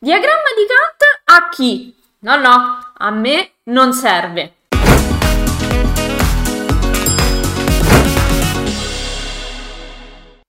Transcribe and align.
Diagramma 0.00 0.54
di 0.56 0.64
Gantt 0.64 1.02
a 1.24 1.48
chi? 1.48 1.92
No, 2.20 2.36
no, 2.36 2.92
a 2.98 3.10
me 3.10 3.54
non 3.64 3.92
serve. 3.92 4.52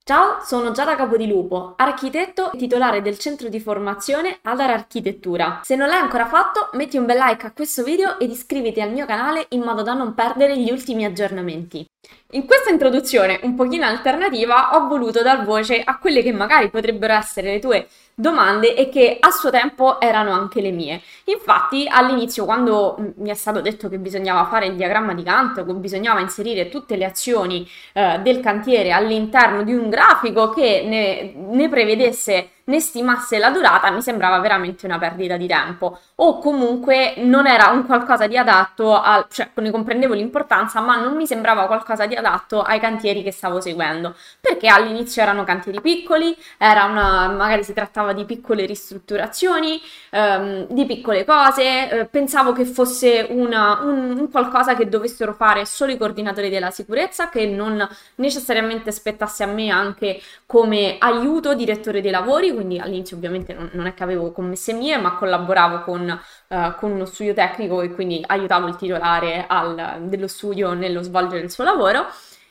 Ciao, 0.04 0.40
sono 0.44 0.72
Giada 0.72 0.96
Capodilupo, 0.96 1.74
architetto 1.78 2.52
e 2.52 2.58
titolare 2.58 3.02
del 3.02 3.18
centro 3.18 3.48
di 3.48 3.60
formazione 3.60 4.38
Adar 4.44 4.70
Architettura. 4.70 5.62
Se 5.64 5.76
non 5.76 5.88
l'hai 5.88 6.00
ancora 6.00 6.28
fatto, 6.28 6.70
metti 6.74 6.98
un 6.98 7.06
bel 7.06 7.18
like 7.18 7.46
a 7.46 7.52
questo 7.52 7.84
video 7.84 8.20
ed 8.20 8.30
iscriviti 8.30 8.82
al 8.82 8.92
mio 8.92 9.08
canale 9.08 9.46
in 9.50 9.62
modo 9.62 9.82
da 9.82 9.94
non 9.94 10.14
perdere 10.14 10.60
gli 10.60 10.72
ultimi 10.72 11.06
aggiornamenti. 11.06 11.86
In 12.32 12.46
questa 12.46 12.72
introduzione 12.72 13.40
un 13.44 13.56
pochino 13.56 13.86
alternativa 13.86 14.76
ho 14.76 14.88
voluto 14.88 15.22
dar 15.22 15.44
voce 15.44 15.82
a 15.82 15.98
quelle 15.98 16.24
che 16.24 16.32
magari 16.32 16.70
potrebbero 16.70 17.14
essere 17.14 17.54
le 17.54 17.60
tue 17.60 17.88
domande 18.20 18.76
e 18.76 18.90
che 18.90 19.18
a 19.18 19.32
suo 19.32 19.50
tempo 19.50 20.02
erano 20.02 20.32
anche 20.32 20.60
le 20.60 20.72
mie. 20.72 21.02
Infatti 21.26 21.88
all'inizio 21.90 22.44
quando 22.44 23.14
mi 23.16 23.30
è 23.30 23.34
stato 23.34 23.62
detto 23.62 23.88
che 23.88 23.98
bisognava 23.98 24.46
fare 24.46 24.66
il 24.66 24.76
diagramma 24.76 25.14
di 25.14 25.24
Gantt, 25.24 25.66
che 25.66 25.74
bisognava 25.74 26.20
inserire 26.20 26.68
tutte 26.68 26.98
le 26.98 27.06
azioni 27.06 27.68
eh, 27.94 28.20
del 28.22 28.42
cantiere 28.42 28.92
all'interno 28.92 29.64
di 29.64 29.74
un 29.74 29.90
grafico 29.90 30.50
che 30.50 30.84
ne, 30.86 31.34
ne 31.34 31.70
prevedesse 31.70 32.50
ne 32.70 32.80
stimasse 32.80 33.40
la 33.40 33.50
durata 33.50 33.90
mi 33.92 34.02
sembrava 34.02 34.40
veramente 34.40 34.86
una 34.86 34.98
perdita 34.98 35.38
di 35.38 35.48
tempo. 35.48 36.00
O 36.16 36.40
comunque 36.40 37.16
non 37.18 37.48
era 37.48 37.70
un 37.70 37.86
qualcosa 37.86 38.28
di 38.28 38.38
adatto 38.38 39.00
al, 39.00 39.26
cioè 39.30 39.50
ne 39.56 39.72
comprendevo 39.72 40.14
l'importanza 40.14 40.80
ma 40.80 40.98
non 40.98 41.16
mi 41.16 41.26
sembrava 41.26 41.66
qualcosa 41.66 42.06
di 42.06 42.16
adatto 42.16 42.62
ai 42.62 42.80
cantieri 42.80 43.24
che 43.24 43.32
stavo 43.32 43.60
seguendo. 43.60 44.16
Perché 44.40 44.68
all'inizio 44.68 45.22
erano 45.22 45.44
cantieri 45.44 45.82
piccoli 45.82 46.36
era 46.58 46.86
una, 46.86 47.28
magari 47.30 47.64
si 47.64 47.74
trattava 47.74 48.14
di 48.14 48.26
piccole 48.26 48.66
ristrutturazioni 48.66 49.82
ehm, 50.12 50.68
di 50.70 50.86
piccole 50.86 51.26
cose 51.26 51.90
eh, 51.90 52.06
pensavo 52.06 52.54
che 52.54 52.66
fosse 52.66 53.26
una, 53.30 53.80
un, 53.82 54.18
un 54.18 54.30
qualcosa 54.30 54.76
che 54.76 54.88
dovessero 54.88 55.34
fare 55.34 55.66
solo 55.66 55.92
i 55.92 55.98
coordinatori 55.98 56.50
della 56.50 56.72
sicurezza 56.72 57.30
che 57.30 57.46
non 57.48 57.88
necessariamente 58.16 58.92
spettasse 58.92 59.44
a 59.44 59.48
me 59.48 59.70
anche 59.70 60.22
come 60.46 60.98
aiuto 61.00 61.54
direttore 61.56 62.02
dei 62.02 62.12
lavori 62.12 62.52
quindi 62.60 62.78
all'inizio 62.78 63.16
ovviamente 63.16 63.54
non, 63.54 63.70
non, 63.72 63.86
è 63.86 63.94
che 63.94 64.04
avevo 64.04 64.34
commesse 64.34 64.74
mie, 64.74 64.98
ma 64.98 65.16
collaboravo 65.16 65.80
con, 65.84 66.20
uh, 66.48 66.76
con, 66.76 66.92
uno 66.92 67.06
studio 67.06 67.34
tecnico 67.34 67.82
e 67.82 67.94
quindi 67.94 68.22
aiutavo 68.28 68.68
il 68.68 68.76
titolare 68.76 69.46
al, 69.48 70.02
dello 70.02 70.28
studio 70.28 70.74
nello 70.74 71.02
svolgere 71.02 71.42
il 71.42 71.50
suo 71.50 71.64
lavoro. 71.64 72.06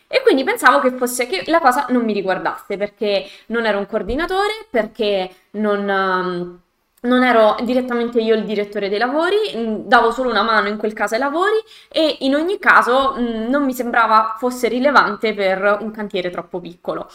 E 0.06 0.22
quindi 0.22 0.44
pensavo 0.44 0.80
che 0.80 0.92
fosse 0.92 1.26
che 1.26 1.42
la 1.48 1.60
cosa 1.60 1.84
non 1.90 2.04
mi 2.04 2.14
riguardasse 2.14 2.78
perché 2.78 3.28
non 3.48 3.66
ero 3.66 3.76
un 3.76 3.86
coordinatore, 3.86 4.66
perché 4.70 5.30
non. 5.50 5.86
Um, 5.86 6.60
non 7.02 7.22
ero 7.22 7.56
direttamente 7.62 8.20
io 8.20 8.34
il 8.34 8.44
direttore 8.44 8.88
dei 8.88 8.98
lavori, 8.98 9.36
mm, 9.54 9.74
davo 9.86 10.10
solo 10.10 10.30
una 10.30 10.42
mano 10.42 10.68
in 10.68 10.76
quel 10.76 10.92
caso 10.92 11.14
ai 11.14 11.20
lavori 11.20 11.58
e 11.88 12.18
in 12.20 12.34
ogni 12.34 12.58
caso 12.58 13.14
mm, 13.18 13.48
non 13.48 13.64
mi 13.64 13.72
sembrava 13.72 14.34
fosse 14.38 14.68
rilevante 14.68 15.34
per 15.34 15.78
un 15.80 15.90
cantiere 15.90 16.30
troppo 16.30 16.60
piccolo. 16.60 17.08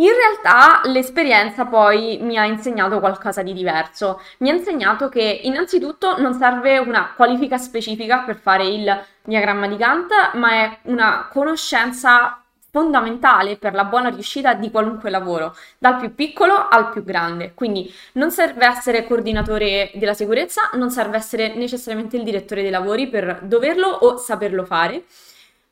In 0.00 0.10
realtà 0.12 0.88
l'esperienza 0.88 1.64
poi 1.66 2.18
mi 2.22 2.38
ha 2.38 2.44
insegnato 2.44 3.00
qualcosa 3.00 3.42
di 3.42 3.52
diverso. 3.52 4.20
Mi 4.38 4.50
ha 4.50 4.54
insegnato 4.54 5.08
che 5.08 5.40
innanzitutto 5.42 6.20
non 6.20 6.34
serve 6.34 6.78
una 6.78 7.12
qualifica 7.16 7.58
specifica 7.58 8.20
per 8.20 8.36
fare 8.36 8.64
il 8.64 9.04
diagramma 9.24 9.66
di 9.66 9.76
Gantt, 9.76 10.12
ma 10.34 10.52
è 10.52 10.78
una 10.82 11.28
conoscenza 11.32 12.44
fondamentale 12.78 13.56
per 13.56 13.74
la 13.74 13.84
buona 13.84 14.08
riuscita 14.08 14.54
di 14.54 14.70
qualunque 14.70 15.10
lavoro, 15.10 15.56
dal 15.78 15.98
più 15.98 16.14
piccolo 16.14 16.68
al 16.68 16.90
più 16.90 17.02
grande. 17.02 17.54
Quindi 17.54 17.92
non 18.12 18.30
serve 18.30 18.66
essere 18.66 19.04
coordinatore 19.04 19.90
della 19.94 20.14
sicurezza, 20.14 20.70
non 20.74 20.90
serve 20.90 21.16
essere 21.16 21.54
necessariamente 21.56 22.16
il 22.16 22.22
direttore 22.22 22.62
dei 22.62 22.70
lavori 22.70 23.08
per 23.08 23.40
doverlo 23.42 23.88
o 23.88 24.16
saperlo 24.16 24.64
fare, 24.64 25.04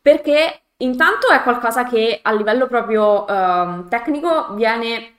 perché 0.03 0.63
Intanto 0.81 1.29
è 1.29 1.43
qualcosa 1.43 1.85
che 1.85 2.19
a 2.21 2.35
livello 2.35 2.67
proprio 2.67 3.27
eh, 3.27 3.85
tecnico 3.89 4.53
viene 4.53 5.15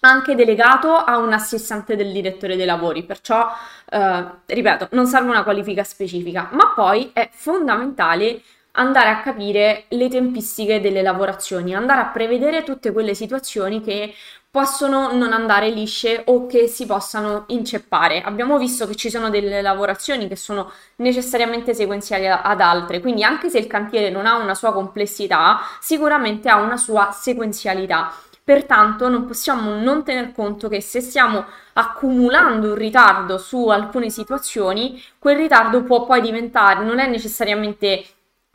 anche 0.00 0.34
delegato 0.34 0.96
a 0.96 1.16
un 1.18 1.32
assistente 1.32 1.94
del 1.94 2.10
direttore 2.10 2.56
dei 2.56 2.66
lavori, 2.66 3.04
perciò, 3.04 3.48
eh, 3.88 4.24
ripeto, 4.46 4.88
non 4.92 5.06
serve 5.06 5.30
una 5.30 5.44
qualifica 5.44 5.84
specifica, 5.84 6.48
ma 6.50 6.72
poi 6.74 7.10
è 7.12 7.30
fondamentale 7.32 8.42
andare 8.76 9.10
a 9.10 9.20
capire 9.20 9.84
le 9.88 10.08
tempistiche 10.08 10.80
delle 10.80 11.02
lavorazioni, 11.02 11.74
andare 11.74 12.00
a 12.00 12.06
prevedere 12.06 12.62
tutte 12.62 12.92
quelle 12.92 13.14
situazioni 13.14 13.82
che 13.82 14.14
possono 14.50 15.12
non 15.12 15.34
andare 15.34 15.68
lisce 15.68 16.22
o 16.26 16.46
che 16.46 16.66
si 16.66 16.86
possano 16.86 17.44
inceppare. 17.48 18.22
Abbiamo 18.22 18.56
visto 18.56 18.86
che 18.86 18.94
ci 18.94 19.10
sono 19.10 19.28
delle 19.28 19.60
lavorazioni 19.60 20.28
che 20.28 20.36
sono 20.36 20.72
necessariamente 20.96 21.74
sequenziali 21.74 22.26
ad 22.26 22.60
altre, 22.60 23.00
quindi 23.00 23.22
anche 23.22 23.50
se 23.50 23.58
il 23.58 23.66
cantiere 23.66 24.08
non 24.08 24.24
ha 24.24 24.36
una 24.36 24.54
sua 24.54 24.72
complessità, 24.72 25.60
sicuramente 25.80 26.48
ha 26.48 26.56
una 26.56 26.78
sua 26.78 27.10
sequenzialità. 27.12 28.12
Pertanto 28.42 29.08
non 29.08 29.26
possiamo 29.26 29.74
non 29.74 30.04
tener 30.04 30.32
conto 30.32 30.68
che 30.68 30.80
se 30.80 31.00
stiamo 31.00 31.44
accumulando 31.74 32.68
un 32.68 32.74
ritardo 32.76 33.38
su 33.38 33.68
alcune 33.68 34.08
situazioni, 34.08 35.02
quel 35.18 35.36
ritardo 35.36 35.82
può 35.82 36.06
poi 36.06 36.20
diventare, 36.20 36.84
non 36.84 36.98
è 36.98 37.08
necessariamente 37.08 38.04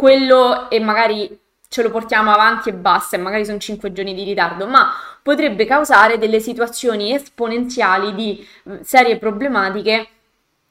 quello 0.01 0.67
e 0.71 0.79
magari 0.79 1.39
ce 1.67 1.83
lo 1.83 1.91
portiamo 1.91 2.31
avanti 2.31 2.69
e 2.69 2.73
basta, 2.73 3.17
e 3.17 3.19
magari 3.19 3.45
sono 3.45 3.59
5 3.59 3.91
giorni 3.91 4.15
di 4.15 4.23
ritardo, 4.23 4.65
ma 4.65 4.91
potrebbe 5.21 5.65
causare 5.65 6.17
delle 6.17 6.39
situazioni 6.39 7.13
esponenziali 7.13 8.15
di 8.15 8.47
serie 8.81 9.19
problematiche 9.19 10.07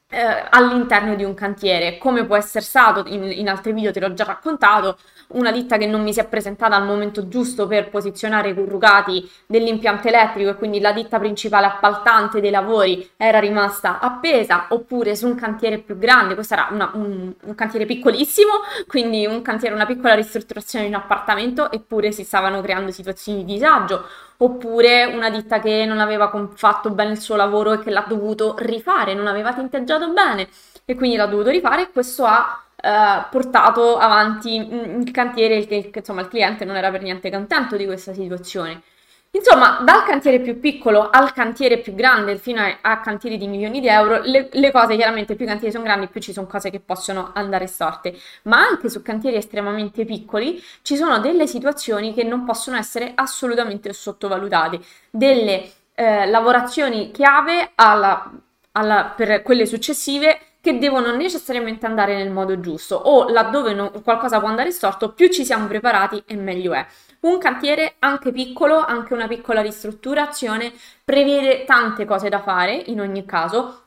eh, 0.08 0.46
all'interno 0.50 1.14
di 1.14 1.22
un 1.22 1.34
cantiere, 1.34 1.96
come 1.96 2.26
può 2.26 2.34
essere 2.34 2.64
stato 2.64 3.04
in, 3.06 3.22
in, 3.30 3.48
altri 3.48 3.72
video, 3.72 3.92
te 3.92 4.00
l'ho 4.00 4.14
già 4.14 4.24
raccontato, 4.24 4.98
una 5.32 5.52
ditta 5.52 5.76
che 5.76 5.86
non 5.86 6.02
mi 6.02 6.12
si 6.12 6.20
è 6.20 6.26
presentata 6.26 6.74
al 6.74 6.84
momento 6.84 7.28
giusto 7.28 7.66
per 7.66 7.90
posizionare 7.90 8.50
i 8.50 8.54
corrugati 8.54 9.28
dell'impianto 9.46 10.08
elettrico 10.08 10.50
e 10.50 10.54
quindi 10.54 10.80
la 10.80 10.92
ditta 10.92 11.18
principale 11.18 11.66
appaltante 11.66 12.40
dei 12.40 12.50
lavori 12.50 13.10
era 13.16 13.38
rimasta 13.38 13.98
appesa, 13.98 14.66
oppure 14.70 15.14
su 15.14 15.26
un 15.26 15.34
cantiere 15.34 15.78
più 15.78 15.98
grande, 15.98 16.34
questo 16.34 16.54
era 16.54 16.68
una, 16.70 16.90
un, 16.94 17.32
un, 17.40 17.54
cantiere 17.54 17.86
piccolissimo, 17.86 18.52
quindi 18.86 19.26
un 19.26 19.42
cantiere, 19.42 19.74
una 19.74 19.86
piccola 19.86 20.14
ristrutturazione 20.14 20.86
di 20.86 20.90
un 20.90 20.98
appartamento, 20.98 21.70
eppure 21.70 22.12
si 22.12 22.24
stavano 22.24 22.60
creando 22.60 22.90
situazioni 22.90 23.44
di 23.44 23.52
disagio, 23.52 24.04
oppure 24.38 25.04
una 25.04 25.30
ditta 25.30 25.60
che 25.60 25.84
non 25.84 26.00
aveva 26.00 26.30
fatto 26.54 26.90
bene 26.90 27.12
il 27.12 27.20
suo 27.20 27.36
lavoro 27.36 27.72
e 27.72 27.78
che 27.80 27.90
l'ha 27.90 28.04
dovuto 28.06 28.54
rifare, 28.58 29.14
non 29.14 29.26
aveva 29.26 29.52
tinteggiato 29.52 30.10
bene 30.12 30.48
e 30.84 30.94
quindi 30.94 31.16
l'ha 31.16 31.26
dovuto 31.26 31.50
rifare 31.50 31.82
e 31.82 31.90
questo 31.92 32.24
ha 32.24 32.64
eh, 32.82 33.24
portato 33.30 33.96
avanti 33.96 34.54
il 34.56 35.10
cantiere 35.10 35.56
il 35.56 35.66
che 35.66 35.90
insomma 35.94 36.22
il 36.22 36.28
cliente 36.28 36.64
non 36.64 36.76
era 36.76 36.90
per 36.90 37.02
niente 37.02 37.30
contento 37.30 37.76
di 37.76 37.84
questa 37.84 38.12
situazione. 38.14 38.82
Insomma, 39.32 39.78
dal 39.84 40.02
cantiere 40.02 40.40
più 40.40 40.58
piccolo 40.58 41.08
al 41.08 41.32
cantiere 41.32 41.78
più 41.78 41.94
grande, 41.94 42.36
fino 42.36 42.60
a, 42.60 42.78
a 42.80 43.00
cantieri 43.00 43.36
di 43.38 43.46
milioni 43.46 43.78
di 43.78 43.86
euro, 43.86 44.20
le, 44.22 44.48
le, 44.50 44.72
cose 44.72 44.96
chiaramente 44.96 45.36
più 45.36 45.44
i 45.44 45.48
cantieri 45.48 45.70
sono 45.72 45.84
grandi, 45.84 46.08
più 46.08 46.20
ci 46.20 46.32
sono 46.32 46.48
cose 46.48 46.68
che 46.70 46.80
possono 46.80 47.30
andare 47.34 47.68
storte. 47.68 48.18
Ma 48.44 48.58
anche 48.58 48.88
su 48.88 49.02
cantieri 49.02 49.36
estremamente 49.36 50.04
piccoli 50.04 50.60
ci 50.82 50.96
sono 50.96 51.20
delle 51.20 51.46
situazioni 51.46 52.12
che 52.12 52.24
non 52.24 52.44
possono 52.44 52.76
essere 52.76 53.12
assolutamente 53.14 53.92
sottovalutate, 53.92 54.80
delle 55.10 55.70
eh, 55.94 56.26
lavorazioni 56.26 57.12
chiave 57.12 57.70
alla, 57.76 58.32
alla, 58.72 59.12
per 59.14 59.42
quelle 59.42 59.64
successive 59.64 60.40
che 60.60 60.78
devono 60.78 61.14
necessariamente 61.14 61.86
andare 61.86 62.16
nel 62.16 62.30
modo 62.30 62.60
giusto 62.60 62.94
o 62.94 63.28
laddove 63.28 63.72
non, 63.72 64.02
qualcosa 64.02 64.38
può 64.38 64.48
andare 64.48 64.70
storto, 64.70 65.12
più 65.12 65.28
ci 65.28 65.44
siamo 65.44 65.66
preparati 65.66 66.22
e 66.26 66.36
meglio 66.36 66.74
è. 66.74 66.86
Un 67.20 67.38
cantiere 67.38 67.96
anche 67.98 68.32
piccolo, 68.32 68.78
anche 68.78 69.14
una 69.14 69.26
piccola 69.26 69.60
ristrutturazione, 69.60 70.72
prevede 71.04 71.64
tante 71.64 72.04
cose 72.04 72.28
da 72.28 72.40
fare 72.40 72.74
in 72.86 73.00
ogni 73.00 73.24
caso 73.24 73.79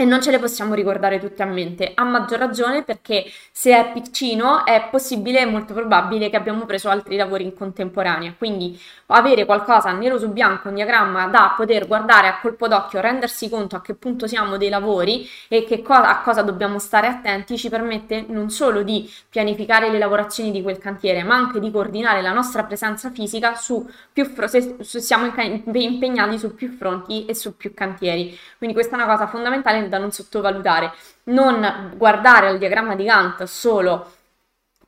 e 0.00 0.06
non 0.06 0.22
ce 0.22 0.30
le 0.30 0.38
possiamo 0.38 0.72
ricordare 0.72 1.18
tutte 1.18 1.42
a 1.42 1.44
mente, 1.44 1.92
a 1.94 2.04
maggior 2.04 2.38
ragione 2.38 2.84
perché 2.84 3.26
se 3.52 3.76
è 3.76 3.92
piccino 3.92 4.64
è 4.64 4.88
possibile 4.90 5.40
e 5.40 5.44
molto 5.44 5.74
probabile 5.74 6.30
che 6.30 6.36
abbiamo 6.36 6.64
preso 6.64 6.88
altri 6.88 7.16
lavori 7.16 7.44
in 7.44 7.52
contemporanea, 7.52 8.32
quindi 8.38 8.80
avere 9.08 9.44
qualcosa 9.44 9.92
nero 9.92 10.18
su 10.18 10.30
bianco, 10.30 10.68
un 10.68 10.76
diagramma 10.76 11.26
da 11.26 11.52
poter 11.54 11.86
guardare 11.86 12.28
a 12.28 12.38
colpo 12.40 12.66
d'occhio, 12.66 13.02
rendersi 13.02 13.50
conto 13.50 13.76
a 13.76 13.82
che 13.82 13.92
punto 13.92 14.26
siamo 14.26 14.56
dei 14.56 14.70
lavori 14.70 15.28
e 15.48 15.66
cosa, 15.82 16.08
a 16.08 16.22
cosa 16.22 16.40
dobbiamo 16.40 16.78
stare 16.78 17.06
attenti 17.06 17.58
ci 17.58 17.68
permette 17.68 18.24
non 18.26 18.48
solo 18.48 18.82
di 18.82 19.06
pianificare 19.28 19.90
le 19.90 19.98
lavorazioni 19.98 20.50
di 20.50 20.62
quel 20.62 20.78
cantiere, 20.78 21.22
ma 21.24 21.34
anche 21.34 21.60
di 21.60 21.70
coordinare 21.70 22.22
la 22.22 22.32
nostra 22.32 22.64
presenza 22.64 23.10
fisica 23.10 23.54
su 23.54 23.86
più 24.10 24.24
fronti, 24.24 24.76
se 24.80 25.00
siamo 25.00 25.30
impegnati 25.74 26.38
su 26.38 26.54
più 26.54 26.70
fronti 26.70 27.26
e 27.26 27.34
su 27.34 27.54
più 27.54 27.74
cantieri. 27.74 28.34
Quindi 28.56 28.74
questa 28.74 28.96
è 28.96 29.02
una 29.02 29.12
cosa 29.12 29.26
fondamentale 29.26 29.88
da 29.90 29.98
non 29.98 30.10
sottovalutare. 30.10 30.92
Non 31.24 31.92
guardare 31.96 32.46
al 32.46 32.56
diagramma 32.56 32.94
di 32.94 33.04
Gantt 33.04 33.42
solo 33.42 34.12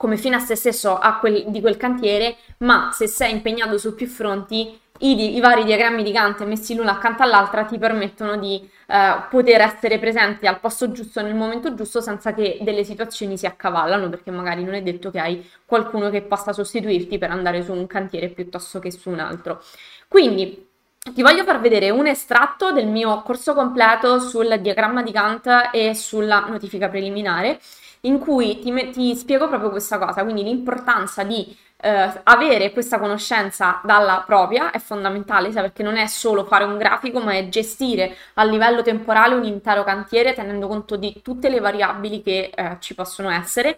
come 0.02 0.16
fine 0.16 0.34
a 0.34 0.40
se 0.40 0.56
stesso 0.56 0.98
a 0.98 1.18
quel, 1.18 1.44
di 1.46 1.60
quel 1.60 1.76
cantiere, 1.76 2.36
ma 2.58 2.90
se 2.92 3.06
sei 3.06 3.30
impegnato 3.30 3.78
su 3.78 3.94
più 3.94 4.08
fronti, 4.08 4.76
i, 4.98 5.36
i, 5.36 5.40
vari 5.40 5.64
diagrammi 5.64 6.02
di 6.02 6.10
Gantt 6.10 6.42
messi 6.42 6.74
l'uno 6.74 6.90
accanto 6.90 7.22
all'altra 7.22 7.64
ti 7.64 7.78
permettono 7.78 8.36
di 8.36 8.68
eh, 8.86 9.22
poter 9.30 9.60
essere 9.60 10.00
presenti 10.00 10.46
al 10.48 10.58
posto 10.58 10.90
giusto 10.90 11.22
nel 11.22 11.36
momento 11.36 11.74
giusto 11.74 12.00
senza 12.00 12.34
che 12.34 12.58
delle 12.62 12.82
situazioni 12.82 13.36
si 13.38 13.46
accavallano, 13.46 14.08
perché 14.08 14.32
magari 14.32 14.64
non 14.64 14.74
è 14.74 14.82
detto 14.82 15.10
che 15.12 15.20
hai 15.20 15.48
qualcuno 15.64 16.10
che 16.10 16.22
possa 16.22 16.52
sostituirti 16.52 17.18
per 17.18 17.30
andare 17.30 17.62
su 17.62 17.72
un 17.72 17.86
cantiere 17.86 18.28
piuttosto 18.28 18.80
che 18.80 18.90
su 18.90 19.08
un 19.08 19.20
altro. 19.20 19.62
Quindi 20.08 20.70
ti 21.14 21.22
voglio 21.22 21.44
far 21.44 21.60
vedere 21.60 21.90
un 21.90 22.06
estratto 22.06 22.72
del 22.72 22.86
mio 22.86 23.22
corso 23.22 23.54
completo 23.54 24.20
sul 24.20 24.58
diagramma 24.60 25.02
di 25.02 25.10
Gantt 25.10 25.48
e 25.72 25.94
sulla 25.94 26.46
notifica 26.48 26.88
preliminare 26.88 27.60
in 28.02 28.18
cui 28.18 28.60
ti, 28.60 28.90
ti 28.90 29.14
spiego 29.14 29.48
proprio 29.48 29.70
questa 29.70 29.98
cosa, 29.98 30.22
quindi 30.22 30.42
l'importanza 30.42 31.22
di 31.22 31.56
eh, 31.84 32.20
avere 32.22 32.72
questa 32.72 32.98
conoscenza 32.98 33.80
dalla 33.84 34.22
propria 34.24 34.70
è 34.70 34.78
fondamentale, 34.78 35.50
perché 35.50 35.82
non 35.82 35.96
è 35.96 36.06
solo 36.06 36.44
fare 36.44 36.64
un 36.64 36.78
grafico, 36.78 37.20
ma 37.20 37.32
è 37.32 37.48
gestire 37.48 38.16
a 38.34 38.44
livello 38.44 38.82
temporale 38.82 39.34
un 39.34 39.44
intero 39.44 39.84
cantiere 39.84 40.34
tenendo 40.34 40.68
conto 40.68 40.96
di 40.96 41.20
tutte 41.22 41.48
le 41.48 41.60
variabili 41.60 42.22
che 42.22 42.50
eh, 42.54 42.76
ci 42.80 42.94
possono 42.94 43.30
essere. 43.30 43.76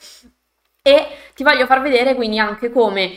E 0.87 1.06
ti 1.35 1.43
voglio 1.43 1.65
far 1.65 1.81
vedere 1.81 2.15
quindi 2.15 2.38
anche 2.38 2.71
come 2.71 3.17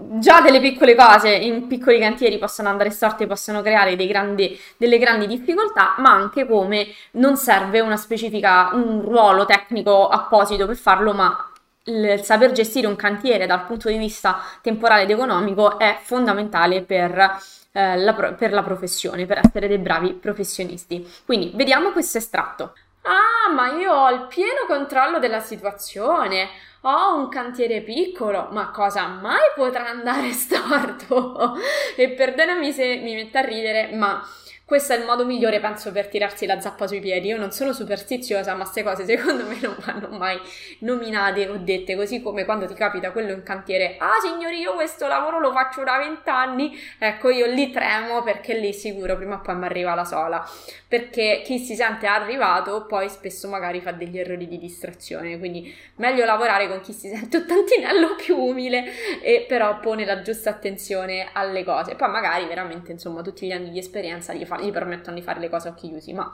già 0.00 0.40
delle 0.40 0.60
piccole 0.60 0.94
cose 0.94 1.30
in 1.30 1.66
piccoli 1.66 1.98
cantieri 1.98 2.38
possono 2.38 2.68
andare 2.68 2.90
storte, 2.90 3.26
possono 3.26 3.62
creare 3.62 3.96
grandi, 4.06 4.58
delle 4.76 4.98
grandi 4.98 5.26
difficoltà, 5.26 5.94
ma 5.98 6.10
anche 6.10 6.46
come 6.46 6.86
non 7.12 7.36
serve 7.36 7.80
una 7.80 7.96
specifica, 7.96 8.70
un 8.74 9.02
ruolo 9.02 9.44
tecnico 9.44 10.08
apposito 10.08 10.66
per 10.66 10.76
farlo, 10.76 11.12
ma 11.12 11.50
il 11.84 12.20
saper 12.22 12.52
gestire 12.52 12.86
un 12.86 12.96
cantiere 12.96 13.46
dal 13.46 13.64
punto 13.64 13.88
di 13.88 13.96
vista 13.96 14.40
temporale 14.60 15.02
ed 15.02 15.10
economico 15.10 15.78
è 15.78 15.98
fondamentale 16.00 16.82
per, 16.82 17.38
eh, 17.72 17.96
la, 17.96 18.14
per 18.14 18.52
la 18.52 18.62
professione, 18.62 19.26
per 19.26 19.40
essere 19.42 19.66
dei 19.66 19.78
bravi 19.78 20.12
professionisti. 20.12 21.06
Quindi 21.24 21.50
vediamo 21.54 21.90
questo 21.90 22.18
estratto. 22.18 22.74
Ah, 23.02 23.50
ma 23.52 23.72
io 23.72 23.92
ho 23.92 24.10
il 24.10 24.26
pieno 24.28 24.66
controllo 24.66 25.18
della 25.18 25.40
situazione 25.40 26.48
ho 26.82 27.16
un 27.16 27.28
cantiere 27.28 27.82
piccolo, 27.82 28.48
ma 28.52 28.70
cosa 28.70 29.06
mai 29.06 29.52
potrà 29.54 29.88
andare 29.88 30.30
storto? 30.32 31.56
e 31.96 32.10
perdonami 32.10 32.72
se 32.72 32.96
mi 32.96 33.14
metto 33.14 33.38
a 33.38 33.42
ridere, 33.42 33.94
ma 33.94 34.22
questo 34.68 34.92
è 34.92 34.98
il 34.98 35.06
modo 35.06 35.24
migliore, 35.24 35.60
penso, 35.60 35.92
per 35.92 36.08
tirarsi 36.08 36.44
la 36.44 36.60
zappa 36.60 36.86
sui 36.86 37.00
piedi. 37.00 37.28
Io 37.28 37.38
non 37.38 37.52
sono 37.52 37.72
superstiziosa, 37.72 38.52
ma 38.52 38.64
queste 38.64 38.82
cose 38.82 39.06
secondo 39.06 39.46
me 39.46 39.56
non 39.62 39.74
vanno 39.82 40.08
mai 40.08 40.38
nominate 40.80 41.48
o 41.48 41.56
dette, 41.56 41.96
così 41.96 42.20
come 42.20 42.44
quando 42.44 42.66
ti 42.66 42.74
capita 42.74 43.10
quello 43.10 43.32
in 43.32 43.42
cantiere, 43.42 43.96
ah 43.98 44.18
signori, 44.20 44.58
io 44.60 44.74
questo 44.74 45.06
lavoro 45.06 45.40
lo 45.40 45.52
faccio 45.52 45.84
da 45.84 45.96
vent'anni, 45.96 46.78
ecco 46.98 47.30
io 47.30 47.46
lì 47.46 47.70
tremo 47.70 48.22
perché 48.22 48.58
lì 48.58 48.74
sicuro 48.74 49.16
prima 49.16 49.36
o 49.36 49.40
poi 49.40 49.56
mi 49.56 49.64
arriva 49.64 49.94
la 49.94 50.04
sola, 50.04 50.46
perché 50.86 51.40
chi 51.46 51.58
si 51.58 51.74
sente 51.74 52.06
arrivato 52.06 52.84
poi 52.84 53.08
spesso 53.08 53.48
magari 53.48 53.80
fa 53.80 53.92
degli 53.92 54.18
errori 54.18 54.46
di 54.46 54.58
distrazione, 54.58 55.38
quindi 55.38 55.74
meglio 55.94 56.26
lavorare 56.26 56.68
con 56.68 56.82
chi 56.82 56.92
si 56.92 57.08
sente 57.08 57.38
un 57.38 57.46
tantinello 57.46 58.16
più 58.16 58.36
umile 58.36 58.84
e 59.22 59.46
però 59.48 59.80
pone 59.80 60.04
la 60.04 60.20
giusta 60.20 60.50
attenzione 60.50 61.30
alle 61.32 61.64
cose. 61.64 61.94
Poi 61.94 62.10
magari 62.10 62.46
veramente, 62.46 62.92
insomma, 62.92 63.22
tutti 63.22 63.46
gli 63.46 63.52
anni 63.52 63.70
di 63.70 63.78
esperienza 63.78 64.34
gli 64.34 64.44
fa 64.44 64.56
gli 64.58 64.70
permettono 64.70 65.16
di 65.16 65.22
fare 65.22 65.40
le 65.40 65.48
cose 65.48 65.68
a 65.68 65.70
occhi 65.72 65.88
chiusi, 65.88 66.12
ma 66.12 66.30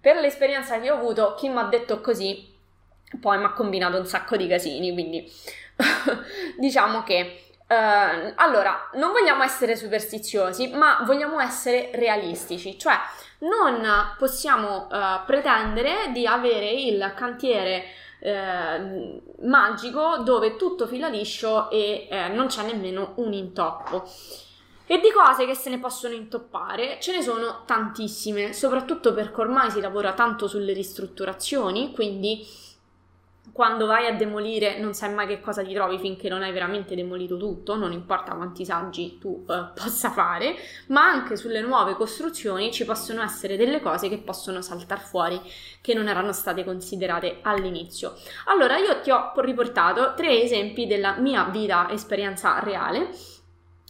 per 0.00 0.16
l'esperienza 0.16 0.78
che 0.80 0.90
ho 0.90 0.96
avuto, 0.96 1.34
chi 1.34 1.48
mi 1.48 1.58
ha 1.58 1.64
detto 1.64 2.00
così, 2.00 2.52
poi 3.20 3.38
mi 3.38 3.44
ha 3.44 3.52
combinato 3.52 3.98
un 3.98 4.06
sacco 4.06 4.36
di 4.36 4.46
casini, 4.46 4.92
quindi 4.92 5.30
diciamo 6.58 7.02
che 7.02 7.38
Uh, 7.66 8.32
allora, 8.34 8.90
non 8.94 9.10
vogliamo 9.10 9.42
essere 9.42 9.74
superstiziosi, 9.74 10.68
ma 10.74 11.02
vogliamo 11.06 11.40
essere 11.40 11.90
realistici, 11.94 12.78
cioè 12.78 12.94
non 13.38 13.82
possiamo 14.18 14.86
uh, 14.90 15.24
pretendere 15.24 16.10
di 16.12 16.26
avere 16.26 16.70
il 16.70 17.14
cantiere 17.16 17.84
uh, 18.18 19.22
magico 19.46 20.18
dove 20.18 20.56
tutto 20.56 20.86
fila 20.86 21.08
liscio 21.08 21.70
e 21.70 22.06
eh, 22.10 22.28
non 22.28 22.48
c'è 22.48 22.64
nemmeno 22.64 23.14
un 23.16 23.32
intoppo. 23.32 24.04
E 24.86 25.00
di 25.00 25.10
cose 25.10 25.46
che 25.46 25.54
se 25.54 25.70
ne 25.70 25.78
possono 25.78 26.14
intoppare 26.14 26.98
ce 27.00 27.12
ne 27.12 27.22
sono 27.22 27.62
tantissime, 27.64 28.52
soprattutto 28.52 29.14
perché 29.14 29.40
ormai 29.40 29.70
si 29.70 29.80
lavora 29.80 30.12
tanto 30.12 30.46
sulle 30.46 30.74
ristrutturazioni, 30.74 31.92
quindi 31.92 32.46
quando 33.52 33.86
vai 33.86 34.06
a 34.06 34.14
demolire 34.14 34.78
non 34.78 34.94
sai 34.94 35.14
mai 35.14 35.26
che 35.26 35.40
cosa 35.40 35.62
ti 35.62 35.72
trovi 35.72 35.98
finché 35.98 36.28
non 36.28 36.42
hai 36.42 36.52
veramente 36.52 36.94
demolito 36.94 37.36
tutto, 37.36 37.76
non 37.76 37.92
importa 37.92 38.34
quanti 38.34 38.64
saggi 38.64 39.18
tu 39.18 39.44
eh, 39.48 39.66
possa 39.74 40.10
fare, 40.10 40.54
ma 40.88 41.04
anche 41.04 41.36
sulle 41.36 41.60
nuove 41.60 41.94
costruzioni 41.94 42.72
ci 42.72 42.84
possono 42.84 43.22
essere 43.22 43.56
delle 43.56 43.80
cose 43.80 44.08
che 44.08 44.18
possono 44.18 44.60
saltare 44.60 45.00
fuori 45.00 45.40
che 45.80 45.94
non 45.94 46.08
erano 46.08 46.32
state 46.32 46.64
considerate 46.64 47.38
all'inizio. 47.42 48.14
Allora 48.46 48.76
io 48.78 49.00
ti 49.00 49.10
ho 49.10 49.32
riportato 49.36 50.14
tre 50.14 50.42
esempi 50.42 50.86
della 50.86 51.16
mia 51.16 51.44
vita 51.44 51.88
esperienza 51.90 52.58
reale 52.58 53.10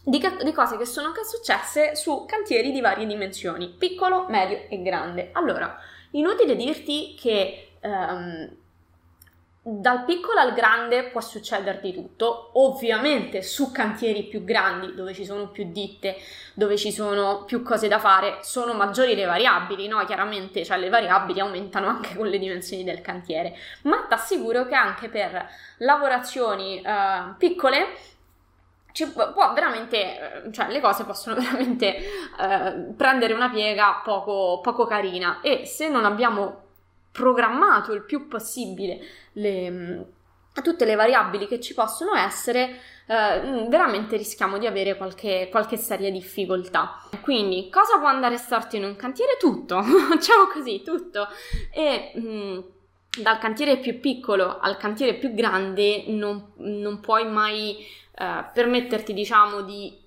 di, 0.05 0.23
di, 0.43 0.51
cose 0.53 0.77
che 0.77 0.85
sono 0.85 1.11
successe 1.23 1.95
su 1.95 2.25
cantieri 2.25 2.71
di 2.71 2.79
varie 2.79 3.07
dimensioni, 3.07 3.69
piccolo, 3.69 4.27
medio 4.29 4.65
e 4.69 4.81
grande. 4.83 5.29
Allora, 5.33 5.75
inutile 6.11 6.55
dirti 6.55 7.15
che 7.19 7.69
um, 7.81 8.47
dal 9.67 10.05
piccolo 10.05 10.39
al 10.39 10.53
grande 10.53 11.05
può 11.05 11.21
succederti 11.21 11.91
tutto, 11.91 12.51
ovviamente 12.53 13.41
su 13.41 13.71
cantieri 13.71 14.25
più 14.25 14.43
grandi, 14.43 14.93
dove 14.93 15.11
ci 15.11 15.25
sono 15.25 15.47
più 15.47 15.71
ditte, 15.71 16.17
dove 16.53 16.77
ci 16.77 16.91
sono 16.91 17.45
più 17.45 17.63
cose 17.63 17.87
da 17.87 17.97
fare, 17.97 18.37
sono 18.43 18.75
maggiori 18.75 19.15
le 19.15 19.25
variabili, 19.25 19.87
no? 19.87 20.05
Chiaramente, 20.05 20.63
cioè 20.63 20.77
le 20.77 20.89
variabili 20.89 21.39
aumentano 21.39 21.87
anche 21.87 22.15
con 22.15 22.27
le 22.27 22.37
dimensioni 22.37 22.83
del 22.83 23.01
cantiere, 23.01 23.55
ma 23.83 24.05
ti 24.07 24.13
assicuro 24.13 24.67
che 24.67 24.75
anche 24.75 25.09
per 25.09 25.49
lavorazioni 25.77 26.83
uh, 26.85 27.35
piccole 27.35 27.87
ci 28.95 29.11
può 29.11 29.51
veramente, 29.53 30.45
eh, 30.45 30.51
cioè 30.53 30.71
le 30.71 30.79
cose 30.79 31.03
possono 31.03 31.35
veramente 31.41 31.97
eh, 31.97 32.93
prendere 32.95 33.33
una 33.33 33.49
piega 33.49 34.01
poco, 34.01 34.61
poco 34.63 34.85
carina 34.85 35.41
e 35.41 35.65
se 35.65 35.89
non 35.89 36.05
abbiamo 36.05 36.63
programmato 37.11 37.91
il 37.91 38.03
più 38.03 38.29
possibile 38.29 38.99
le, 39.33 39.69
mm, 39.69 40.01
tutte 40.63 40.85
le 40.85 40.95
variabili 40.95 41.45
che 41.45 41.59
ci 41.59 41.73
possono 41.73 42.15
essere, 42.15 42.79
eh, 43.07 43.41
mm, 43.41 43.67
veramente 43.67 44.15
rischiamo 44.15 44.57
di 44.57 44.65
avere 44.65 44.95
qualche, 44.95 45.49
qualche 45.51 45.75
seria 45.75 46.09
difficoltà. 46.09 47.01
Quindi, 47.19 47.69
cosa 47.69 47.97
può 47.99 48.07
andare 48.07 48.37
storto 48.37 48.77
in 48.77 48.85
un 48.85 48.95
cantiere? 48.95 49.35
Tutto, 49.37 49.81
diciamo 50.15 50.47
così, 50.53 50.81
tutto. 50.83 51.27
E 51.73 52.13
mh, 52.15 52.27
mm, 52.27 52.59
dal 53.21 53.39
cantiere 53.39 53.77
più 53.77 53.99
piccolo 53.99 54.57
al 54.59 54.77
cantiere 54.77 55.15
più 55.15 55.33
grande 55.33 56.05
non, 56.07 56.51
non 56.57 56.99
puoi 56.99 57.25
mai 57.29 57.77
eh, 58.17 58.45
permetterti, 58.53 59.13
diciamo, 59.13 59.61
di 59.61 60.03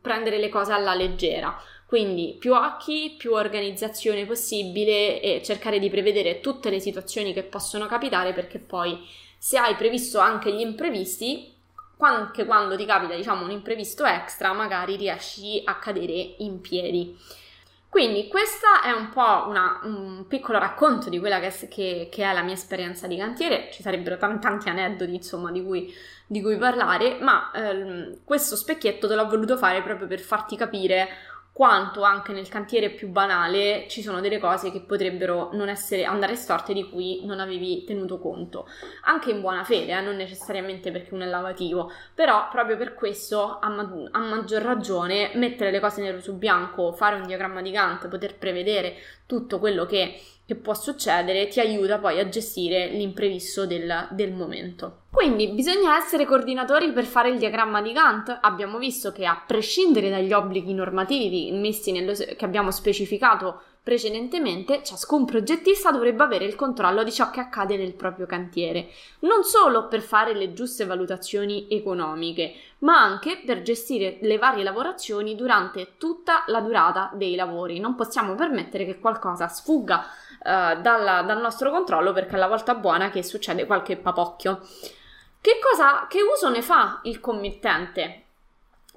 prendere 0.00 0.38
le 0.38 0.48
cose 0.48 0.72
alla 0.72 0.94
leggera. 0.94 1.58
Quindi 1.86 2.36
più 2.38 2.54
occhi, 2.54 3.14
più 3.16 3.32
organizzazione 3.32 4.26
possibile 4.26 5.20
e 5.20 5.42
cercare 5.42 5.78
di 5.78 5.88
prevedere 5.88 6.40
tutte 6.40 6.70
le 6.70 6.80
situazioni 6.80 7.32
che 7.32 7.42
possono 7.42 7.86
capitare 7.86 8.32
perché 8.32 8.58
poi 8.58 9.06
se 9.38 9.58
hai 9.58 9.74
previsto 9.76 10.18
anche 10.18 10.52
gli 10.52 10.60
imprevisti, 10.60 11.52
anche 11.98 12.44
quando 12.44 12.76
ti 12.76 12.84
capita 12.84 13.14
diciamo 13.14 13.44
un 13.44 13.50
imprevisto 13.50 14.04
extra, 14.04 14.52
magari 14.52 14.96
riesci 14.96 15.62
a 15.64 15.78
cadere 15.78 16.34
in 16.38 16.60
piedi. 16.60 17.16
Quindi 17.94 18.26
questa 18.26 18.82
è 18.82 18.90
un 18.90 19.10
po' 19.10 19.44
una, 19.46 19.78
un 19.84 20.24
piccolo 20.26 20.58
racconto 20.58 21.08
di 21.08 21.20
quella 21.20 21.38
che, 21.38 21.68
che, 21.68 22.08
che, 22.10 22.24
è 22.28 22.32
la 22.32 22.42
mia 22.42 22.54
esperienza 22.54 23.06
di 23.06 23.16
cantiere, 23.16 23.68
ci 23.70 23.82
sarebbero 23.82 24.16
t- 24.16 24.40
tanti 24.40 24.68
aneddoti 24.68 25.14
insomma 25.14 25.52
di 25.52 25.62
cui, 25.62 25.94
di 26.26 26.42
cui 26.42 26.56
parlare, 26.56 27.18
ma 27.20 27.52
ehm, 27.54 28.24
questo 28.24 28.56
specchietto 28.56 29.06
te 29.06 29.14
l'ho 29.14 29.28
voluto 29.28 29.56
fare 29.56 29.80
proprio 29.80 30.08
per 30.08 30.18
farti 30.18 30.56
capire 30.56 31.06
quanto 31.54 32.02
anche 32.02 32.32
nel 32.32 32.48
cantiere 32.48 32.90
più 32.90 33.10
banale 33.10 33.86
ci 33.88 34.02
sono 34.02 34.20
delle 34.20 34.40
cose 34.40 34.72
che 34.72 34.80
potrebbero 34.80 35.50
non 35.52 35.68
essere, 35.68 36.04
andare 36.04 36.34
storte 36.34 36.72
di 36.72 36.90
cui 36.90 37.24
non 37.24 37.38
avevi 37.38 37.84
tenuto 37.84 38.18
conto. 38.18 38.66
Anche 39.04 39.30
in 39.30 39.40
buona 39.40 39.62
fede, 39.62 39.96
eh, 39.96 40.00
non 40.00 40.16
necessariamente 40.16 40.90
perché 40.90 41.14
uno 41.14 41.22
è 41.22 41.28
lavativo, 41.28 41.92
però 42.12 42.48
proprio 42.50 42.76
per 42.76 42.94
questo 42.94 43.60
a, 43.60 43.68
ma- 43.68 43.88
a 44.10 44.18
maggior 44.18 44.62
ragione 44.62 45.30
mettere 45.34 45.70
le 45.70 45.78
cose 45.78 46.02
nero 46.02 46.20
su 46.20 46.34
bianco, 46.34 46.92
fare 46.92 47.14
un 47.14 47.24
diagramma 47.24 47.62
di 47.62 47.70
Gantt, 47.70 48.08
poter 48.08 48.36
prevedere 48.36 48.96
tutto 49.26 49.58
quello 49.58 49.86
che 49.86 50.20
che 50.46 50.56
può 50.56 50.74
succedere 50.74 51.48
ti 51.48 51.58
aiuta 51.58 51.98
poi 51.98 52.20
a 52.20 52.28
gestire 52.28 52.88
l'imprevisto 52.88 53.66
del, 53.66 54.08
del, 54.10 54.32
momento. 54.32 55.04
Quindi 55.10 55.48
bisogna 55.48 55.96
essere 55.96 56.26
coordinatori 56.26 56.92
per 56.92 57.04
fare 57.04 57.30
il 57.30 57.38
diagramma 57.38 57.80
di 57.80 57.92
Gantt. 57.92 58.30
Abbiamo 58.42 58.78
visto 58.78 59.10
che 59.10 59.24
a 59.24 59.42
prescindere 59.46 60.10
dagli 60.10 60.32
obblighi 60.32 60.74
normativi 60.74 61.50
nello, 61.50 62.12
che 62.12 62.44
abbiamo 62.44 62.70
specificato 62.70 63.62
precedentemente, 63.84 64.82
ciascun 64.82 65.26
progettista 65.26 65.90
dovrebbe 65.90 66.22
avere 66.22 66.46
il 66.46 66.56
controllo 66.56 67.04
di 67.04 67.12
ciò 67.12 67.28
che 67.28 67.40
accade 67.40 67.76
nel 67.76 67.92
proprio 67.92 68.24
cantiere, 68.24 68.88
non 69.20 69.44
solo 69.44 69.88
per 69.88 70.00
fare 70.00 70.32
le 70.34 70.54
giuste 70.54 70.86
valutazioni 70.86 71.66
economiche, 71.68 72.54
ma 72.78 72.98
anche 72.98 73.42
per 73.44 73.60
gestire 73.60 74.16
le 74.22 74.38
varie 74.38 74.64
lavorazioni 74.64 75.34
durante 75.36 75.98
tutta 75.98 76.44
la 76.46 76.60
durata 76.60 77.10
dei 77.12 77.34
lavori. 77.34 77.78
Non 77.78 77.94
possiamo 77.94 78.34
permettere 78.34 78.86
che 78.86 78.98
qualcosa 78.98 79.48
sfugga 79.48 79.98
uh, 79.98 80.80
dalla, 80.80 81.20
dal 81.20 81.40
nostro 81.42 81.70
controllo 81.70 82.14
perché 82.14 82.36
è 82.36 82.38
la 82.38 82.48
volta 82.48 82.74
buona 82.74 83.10
che 83.10 83.22
succede 83.22 83.66
qualche 83.66 83.98
papocchio. 83.98 84.60
Che, 85.42 85.58
cosa, 85.60 86.06
che 86.08 86.20
uso 86.22 86.48
ne 86.48 86.62
fa 86.62 87.00
il 87.02 87.20
committente 87.20 88.23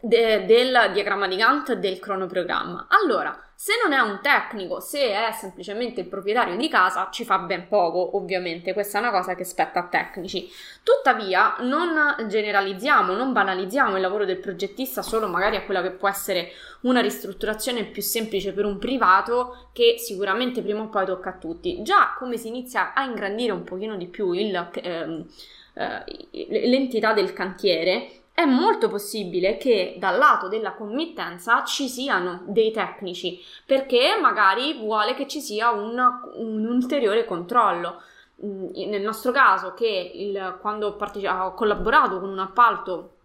de, 0.01 0.45
del 0.45 0.91
diagramma 0.93 1.27
di 1.27 1.35
Gantt 1.35 1.73
del 1.73 1.99
cronoprogramma? 1.99 2.87
Allora, 2.89 3.47
se 3.59 3.73
non 3.83 3.91
è 3.91 3.99
un 3.99 4.19
tecnico, 4.21 4.79
se 4.79 4.99
è 4.99 5.31
semplicemente 5.31 6.01
il 6.01 6.07
proprietario 6.07 6.55
di 6.55 6.69
casa, 6.69 7.09
ci 7.11 7.25
fa 7.25 7.39
ben 7.39 7.67
poco, 7.67 8.15
ovviamente, 8.15 8.71
questa 8.71 8.99
è 8.99 9.01
una 9.01 9.09
cosa 9.09 9.33
che 9.33 9.43
spetta 9.43 9.79
a 9.79 9.87
tecnici. 9.87 10.47
Tuttavia, 10.83 11.55
non 11.61 12.27
generalizziamo, 12.27 13.13
non 13.13 13.33
banalizziamo 13.33 13.95
il 13.95 14.01
lavoro 14.01 14.25
del 14.25 14.37
progettista 14.37 15.01
solo 15.01 15.27
magari 15.27 15.55
a 15.55 15.63
quella 15.63 15.81
che 15.81 15.89
può 15.89 16.07
essere 16.07 16.51
una 16.81 17.01
ristrutturazione 17.01 17.85
più 17.85 18.03
semplice 18.03 18.53
per 18.53 18.65
un 18.65 18.77
privato 18.77 19.69
che 19.73 19.95
sicuramente 19.97 20.61
prima 20.61 20.81
o 20.81 20.89
poi 20.89 21.07
tocca 21.07 21.29
a 21.29 21.37
tutti. 21.39 21.81
Già 21.81 22.13
come 22.15 22.37
si 22.37 22.49
inizia 22.49 22.93
a 22.93 23.05
ingrandire 23.05 23.53
un 23.53 23.63
pochino 23.63 23.97
di 23.97 24.05
più 24.05 24.33
il, 24.33 24.69
ehm, 24.71 25.25
eh, 25.73 26.67
l'entità 26.69 27.13
del 27.13 27.33
cantiere, 27.33 28.25
è 28.37 28.45
molto 28.45 28.87
possibile 28.87 29.57
che 29.57 29.95
dal 29.97 30.15
lato 30.15 30.47
della 30.47 30.73
committenza 30.73 31.63
ci 31.63 31.89
siano 31.89 32.43
dei 32.45 32.69
tecnici, 32.69 33.43
perché 33.65 34.15
magari 34.21 34.77
vuole 34.77 35.15
che 35.15 35.27
ci 35.27 35.41
sia 35.41 35.71
un, 35.71 35.97
un 36.35 36.65
ulteriore 36.67 37.25
controllo. 37.25 37.99
Mm, 38.45 38.67
nel 38.89 39.01
nostro 39.01 39.31
caso, 39.31 39.73
che 39.73 40.11
il, 40.13 40.59
quando 40.61 40.85
ho, 40.85 40.95
parteci- 40.95 41.25
ho 41.25 41.55
collaborato 41.55 42.19
con 42.19 42.29
un 42.29 42.37
appalto 42.37 43.15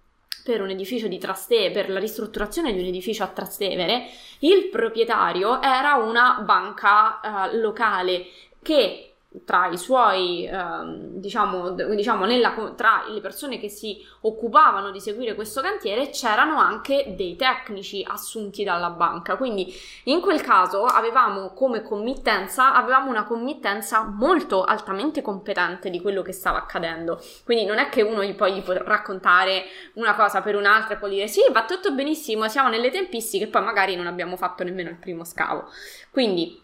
per 0.45 0.63
un 0.63 0.71
edificio 0.71 1.09
di 1.09 1.19
Trastevere, 1.19 1.73
per 1.73 1.91
la 1.91 1.99
ristrutturazione 1.99 2.73
di 2.73 2.81
un 2.81 2.87
edificio 2.87 3.23
a 3.23 3.27
Trastevere, 3.27 4.07
il 4.39 4.71
proprietario 4.71 5.61
era 5.61 5.97
una 5.97 6.41
banca 6.43 7.21
uh, 7.23 7.59
locale 7.59 8.29
che 8.63 9.12
tra 9.45 9.69
i 9.69 9.79
suoi, 9.79 10.47
eh, 10.47 10.53
diciamo, 10.85 11.71
diciamo 11.71 12.25
nella, 12.25 12.55
tra 12.77 13.05
le 13.09 13.21
persone 13.21 13.59
che 13.59 13.69
si 13.69 14.05
occupavano 14.23 14.91
di 14.91 15.01
seguire 15.01 15.35
questo 15.35 15.61
cantiere 15.61 16.11
c'erano 16.11 16.59
anche 16.59 17.15
dei 17.17 17.37
tecnici 17.37 18.05
assunti 18.07 18.65
dalla 18.65 18.91
banca. 18.91 19.37
Quindi 19.37 19.73
in 20.05 20.21
quel 20.21 20.41
caso 20.43 20.85
avevamo 20.85 21.53
come 21.55 21.83
committenza, 21.83 22.75
avevamo 22.75 23.11
una 23.11 23.25
committenza 23.25 24.05
molto 24.05 24.65
altamente 24.65 25.23
competente 25.23 25.91
di 25.91 26.01
quello 26.01 26.23
che 26.23 26.33
stava 26.33 26.59
accadendo. 26.59 27.21
Quindi 27.45 27.65
non 27.65 27.79
è 27.79 27.89
che 27.89 28.03
uno 28.03 28.23
gli 28.23 28.35
poi 28.35 28.55
gli 28.55 28.63
può 28.63 28.75
raccontare 28.75 29.65
una 29.95 30.15
cosa 30.15 30.43
per 30.43 30.57
un'altra 30.57 30.95
e 30.95 30.99
poi 30.99 31.11
dire 31.11 31.27
sì, 31.27 31.41
va 31.51 31.65
tutto 31.65 31.93
benissimo, 31.93 32.49
siamo 32.49 32.69
nelle 32.69 32.91
tempistiche 32.91 33.47
poi 33.47 33.63
magari 33.63 33.97
non 33.97 34.07
abbiamo 34.07 34.37
fatto 34.37 34.63
nemmeno 34.63 34.91
il 34.91 34.97
primo 34.97 35.25
scavo. 35.25 35.69
Quindi 36.11 36.62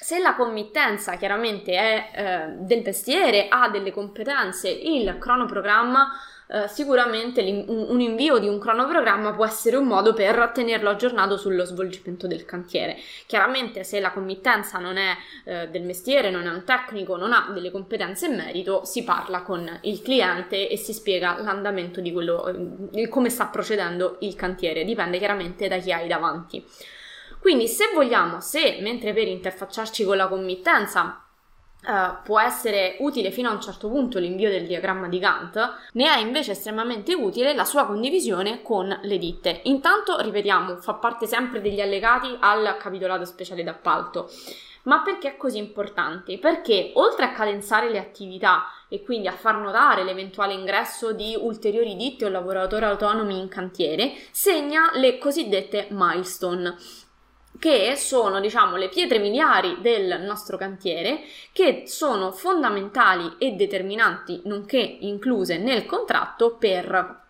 se 0.00 0.18
la 0.18 0.34
committenza 0.34 1.16
chiaramente 1.16 1.72
è 1.72 2.10
eh, 2.14 2.52
del 2.58 2.82
mestiere, 2.84 3.48
ha 3.48 3.68
delle 3.68 3.90
competenze, 3.90 4.68
il 4.68 5.16
cronoprogramma 5.18 6.10
eh, 6.46 6.68
sicuramente 6.68 7.40
un 7.40 8.00
invio 8.00 8.38
di 8.38 8.48
un 8.48 8.58
cronoprogramma 8.58 9.32
può 9.32 9.46
essere 9.46 9.76
un 9.76 9.86
modo 9.86 10.12
per 10.12 10.50
tenerlo 10.52 10.90
aggiornato 10.90 11.38
sullo 11.38 11.64
svolgimento 11.64 12.26
del 12.26 12.44
cantiere. 12.44 12.98
Chiaramente 13.26 13.82
se 13.82 13.98
la 13.98 14.12
committenza 14.12 14.78
non 14.78 14.98
è 14.98 15.16
eh, 15.44 15.68
del 15.68 15.84
mestiere, 15.84 16.30
non 16.30 16.46
è 16.46 16.50
un 16.50 16.64
tecnico, 16.64 17.16
non 17.16 17.32
ha 17.32 17.50
delle 17.54 17.70
competenze 17.70 18.26
in 18.26 18.36
merito, 18.36 18.84
si 18.84 19.04
parla 19.04 19.42
con 19.42 19.78
il 19.82 20.02
cliente 20.02 20.68
e 20.68 20.76
si 20.76 20.92
spiega 20.92 21.38
l'andamento 21.40 22.00
di 22.00 22.12
quello, 22.12 22.90
come 23.08 23.30
sta 23.30 23.46
procedendo 23.46 24.18
il 24.20 24.34
cantiere, 24.34 24.84
dipende 24.84 25.18
chiaramente 25.18 25.66
da 25.66 25.78
chi 25.78 25.92
hai 25.92 26.08
davanti. 26.08 26.64
Quindi 27.44 27.68
se 27.68 27.90
vogliamo, 27.92 28.40
se 28.40 28.78
mentre 28.80 29.12
per 29.12 29.28
interfacciarci 29.28 30.04
con 30.04 30.16
la 30.16 30.28
committenza 30.28 31.18
Uh, 31.86 32.22
può 32.24 32.40
essere 32.40 32.96
utile 33.00 33.30
fino 33.30 33.50
a 33.50 33.52
un 33.52 33.60
certo 33.60 33.90
punto 33.90 34.18
l'invio 34.18 34.48
del 34.48 34.66
diagramma 34.66 35.06
di 35.06 35.18
Gantt, 35.18 35.58
ne 35.92 36.06
è 36.06 36.18
invece 36.18 36.52
estremamente 36.52 37.12
utile 37.12 37.52
la 37.52 37.66
sua 37.66 37.84
condivisione 37.84 38.62
con 38.62 39.00
le 39.02 39.18
ditte. 39.18 39.60
Intanto, 39.64 40.18
ripetiamo, 40.18 40.78
fa 40.78 40.94
parte 40.94 41.26
sempre 41.26 41.60
degli 41.60 41.82
allegati 41.82 42.34
al 42.40 42.78
capitolato 42.78 43.26
speciale 43.26 43.62
d'appalto. 43.62 44.30
Ma 44.84 45.02
perché 45.02 45.34
è 45.34 45.36
così 45.36 45.58
importante? 45.58 46.38
Perché 46.38 46.92
oltre 46.94 47.26
a 47.26 47.32
cadenzare 47.32 47.90
le 47.90 47.98
attività 47.98 48.64
e 48.88 49.02
quindi 49.02 49.28
a 49.28 49.32
far 49.32 49.58
notare 49.58 50.04
l'eventuale 50.04 50.54
ingresso 50.54 51.12
di 51.12 51.36
ulteriori 51.38 51.96
ditte 51.96 52.24
o 52.24 52.30
lavoratori 52.30 52.86
autonomi 52.86 53.38
in 53.38 53.48
cantiere, 53.48 54.14
segna 54.30 54.90
le 54.94 55.18
cosiddette 55.18 55.88
milestone 55.90 56.76
che 57.64 57.96
sono 57.96 58.40
diciamo 58.40 58.76
le 58.76 58.90
pietre 58.90 59.18
miliari 59.18 59.78
del 59.80 60.20
nostro 60.20 60.58
cantiere 60.58 61.20
che 61.50 61.84
sono 61.86 62.30
fondamentali 62.30 63.36
e 63.38 63.52
determinanti 63.52 64.42
nonché 64.44 64.76
incluse 64.76 65.56
nel 65.56 65.86
contratto 65.86 66.56
per 66.56 67.22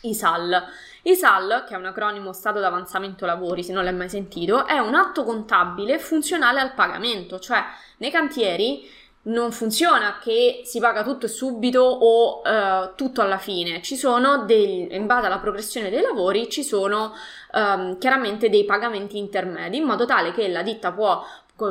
i 0.00 0.14
SAL. 0.14 0.64
I 1.02 1.14
SAL, 1.14 1.64
che 1.68 1.74
è 1.74 1.76
un 1.76 1.84
acronimo 1.84 2.32
Stato 2.32 2.58
d'avanzamento 2.58 3.26
lavori, 3.26 3.62
se 3.62 3.74
non 3.74 3.84
l'hai 3.84 3.92
mai 3.92 4.08
sentito, 4.08 4.66
è 4.66 4.78
un 4.78 4.94
atto 4.94 5.24
contabile 5.24 5.98
funzionale 5.98 6.60
al 6.60 6.72
pagamento, 6.72 7.38
cioè 7.38 7.62
nei 7.98 8.10
cantieri 8.10 8.88
non 9.24 9.52
funziona 9.52 10.18
che 10.20 10.62
si 10.64 10.80
paga 10.80 11.04
tutto 11.04 11.28
subito 11.28 11.80
o 11.80 12.40
uh, 12.40 12.94
tutto 12.96 13.20
alla 13.20 13.38
fine. 13.38 13.80
Ci 13.82 13.96
sono 13.96 14.44
dei, 14.44 14.88
in 14.90 15.06
base 15.06 15.26
alla 15.26 15.38
progressione 15.38 15.90
dei 15.90 16.00
lavori, 16.00 16.48
ci 16.48 16.64
sono 16.64 17.12
um, 17.52 17.98
chiaramente 17.98 18.48
dei 18.48 18.64
pagamenti 18.64 19.18
intermedi 19.18 19.76
in 19.76 19.84
modo 19.84 20.06
tale 20.06 20.32
che 20.32 20.48
la 20.48 20.62
ditta 20.62 20.90
può 20.92 21.24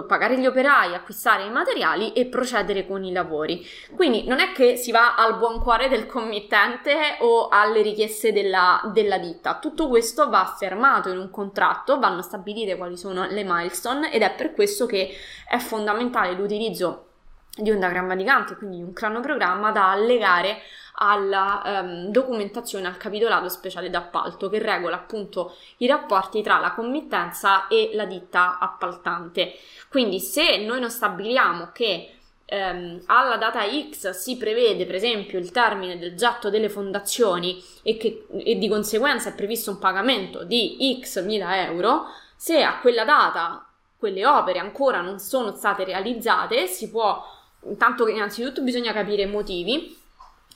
pagare 0.07 0.39
gli 0.39 0.45
operai, 0.45 0.93
acquistare 0.93 1.43
i 1.43 1.49
materiali 1.49 2.13
e 2.13 2.27
procedere 2.27 2.87
con 2.87 3.03
i 3.03 3.11
lavori. 3.11 3.65
Quindi 3.93 4.25
non 4.25 4.39
è 4.39 4.53
che 4.53 4.77
si 4.77 4.91
va 4.91 5.15
al 5.15 5.37
buon 5.37 5.59
cuore 5.59 5.89
del 5.89 6.05
committente 6.05 7.17
o 7.19 7.49
alle 7.49 7.81
richieste 7.81 8.31
della, 8.31 8.79
della 8.93 9.17
ditta, 9.17 9.59
tutto 9.59 9.89
questo 9.89 10.29
va 10.29 10.41
affermato 10.41 11.09
in 11.09 11.17
un 11.17 11.29
contratto, 11.29 11.99
vanno 11.99 12.21
stabilite 12.21 12.77
quali 12.77 12.95
sono 12.95 13.25
le 13.27 13.43
milestone 13.43 14.13
ed 14.13 14.21
è 14.21 14.33
per 14.33 14.53
questo 14.53 14.85
che 14.85 15.13
è 15.45 15.57
fondamentale 15.57 16.33
l'utilizzo 16.33 17.07
di 17.55 17.69
un 17.69 17.79
diagramma 17.79 18.15
di 18.15 18.23
Gantt, 18.23 18.55
quindi 18.57 18.81
un 18.81 18.93
cronoprogramma 18.93 19.71
da 19.71 19.91
allegare 19.91 20.61
alla 20.95 21.81
um, 21.83 22.11
documentazione 22.11 22.87
al 22.87 22.97
capitolato 22.97 23.49
speciale 23.49 23.89
d'appalto 23.89 24.49
che 24.49 24.59
regola 24.59 24.95
appunto 24.95 25.55
i 25.77 25.87
rapporti 25.87 26.41
tra 26.41 26.59
la 26.59 26.73
committenza 26.73 27.67
e 27.67 27.91
la 27.93 28.05
ditta 28.05 28.59
appaltante. 28.59 29.53
Quindi 29.89 30.19
se 30.19 30.57
noi 30.63 30.79
non 30.79 30.91
stabiliamo 30.91 31.71
che 31.73 32.13
ehm, 32.45 33.01
alla 33.07 33.37
data 33.37 33.61
X 33.89 34.11
si 34.11 34.37
prevede 34.37 34.85
per 34.85 34.95
esempio 34.95 35.39
il 35.39 35.51
termine 35.51 35.97
del 35.97 36.15
getto 36.15 36.49
delle 36.49 36.69
fondazioni 36.69 37.63
e, 37.81 37.97
che, 37.97 38.27
e 38.37 38.57
di 38.57 38.69
conseguenza 38.69 39.29
è 39.29 39.35
previsto 39.35 39.71
un 39.71 39.79
pagamento 39.79 40.43
di 40.43 40.99
X 41.01 41.23
mila 41.23 41.65
euro, 41.65 42.05
se 42.35 42.61
a 42.63 42.79
quella 42.79 43.05
data 43.05 43.65
quelle 43.97 44.25
opere 44.25 44.57
ancora 44.57 44.99
non 45.01 45.19
sono 45.19 45.55
state 45.55 45.83
realizzate, 45.83 46.65
si 46.65 46.89
può 46.89 47.23
intanto 47.65 48.07
innanzitutto 48.07 48.61
bisogna 48.61 48.93
capire 48.93 49.23
i 49.23 49.27
motivi 49.27 49.97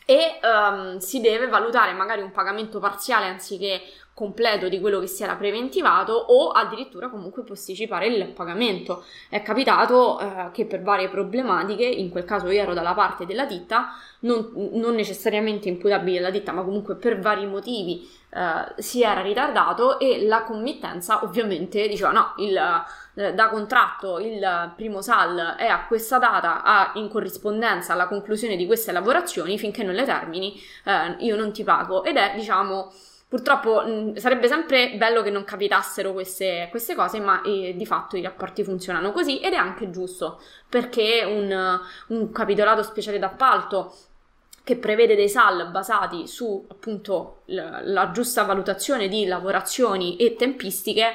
e 0.05 0.39
um, 0.43 0.97
si 0.99 1.19
deve 1.19 1.47
valutare 1.47 1.93
magari 1.93 2.21
un 2.21 2.31
pagamento 2.31 2.79
parziale 2.79 3.25
anziché 3.25 3.81
completo 4.15 4.69
di 4.69 4.79
quello 4.79 5.01
che 5.01 5.07
si 5.07 5.23
era 5.23 5.35
preventivato 5.35 6.13
o 6.13 6.51
addirittura 6.51 7.09
comunque 7.09 7.43
posticipare 7.43 8.07
il 8.07 8.27
pagamento. 8.29 9.03
È 9.29 9.41
capitato 9.41 10.19
eh, 10.19 10.51
che 10.53 10.65
per 10.65 10.81
varie 10.81 11.09
problematiche, 11.09 11.83
in 11.83 12.09
quel 12.09 12.23
caso 12.23 12.49
io 12.49 12.61
ero 12.61 12.73
dalla 12.73 12.93
parte 12.93 13.25
della 13.25 13.45
ditta, 13.45 13.89
non, 14.21 14.71
non 14.71 14.95
necessariamente 14.95 15.67
imputabile 15.67 16.19
alla 16.19 16.29
ditta, 16.29 16.53
ma 16.53 16.63
comunque 16.63 16.95
per 16.95 17.19
vari 17.19 17.45
motivi 17.45 18.09
eh, 18.29 18.81
si 18.81 19.03
era 19.03 19.21
ritardato 19.21 19.99
e 19.99 20.25
la 20.25 20.43
committenza 20.43 21.21
ovviamente 21.25 21.85
diceva 21.89 22.11
no, 22.11 22.35
il, 22.37 22.57
eh, 23.15 23.33
da 23.33 23.49
contratto 23.49 24.19
il 24.19 24.71
primo 24.77 25.01
SAL 25.01 25.55
è 25.57 25.67
a 25.67 25.85
questa 25.87 26.19
data, 26.19 26.63
a, 26.63 26.91
in 26.95 27.09
corrispondenza 27.09 27.91
alla 27.91 28.07
conclusione 28.07 28.55
di 28.55 28.65
queste 28.65 28.93
lavorazioni, 28.93 29.57
finché 29.57 29.83
non 29.83 29.93
le 29.93 30.05
termini 30.05 30.53
eh, 30.85 31.17
io 31.19 31.35
non 31.35 31.51
ti 31.51 31.65
pago 31.65 32.05
ed 32.05 32.15
è 32.15 32.31
diciamo 32.33 32.93
Purtroppo 33.27 33.81
mh, 33.81 34.15
sarebbe 34.17 34.47
sempre 34.47 34.95
bello 34.97 35.21
che 35.21 35.31
non 35.31 35.43
capitassero 35.43 36.13
queste, 36.13 36.67
queste 36.69 36.95
cose, 36.95 37.19
ma 37.19 37.41
eh, 37.41 37.73
di 37.75 37.85
fatto 37.85 38.17
i 38.17 38.21
rapporti 38.21 38.63
funzionano 38.63 39.11
così 39.11 39.39
ed 39.39 39.53
è 39.53 39.57
anche 39.57 39.89
giusto 39.89 40.39
perché 40.69 41.23
un, 41.25 41.79
un 42.07 42.31
capitolato 42.31 42.83
speciale 42.83 43.19
d'appalto 43.19 43.93
che 44.63 44.77
prevede 44.77 45.15
dei 45.15 45.29
SAL 45.29 45.69
basati 45.69 46.27
su 46.27 46.65
appunto 46.69 47.41
la, 47.45 47.81
la 47.83 48.11
giusta 48.11 48.43
valutazione 48.43 49.07
di 49.07 49.25
lavorazioni 49.25 50.17
e 50.17 50.35
tempistiche 50.35 51.13